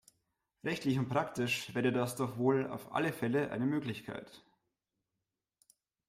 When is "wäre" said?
1.75-1.91